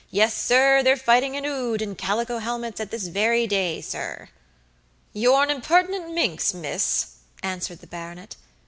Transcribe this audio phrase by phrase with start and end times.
[0.09, 4.29] Yes, sir, they're fighting in Oudh in calico helmets at this very day, sir."
[5.13, 8.35] "You're an impertinent minx, miss," answered the baronet.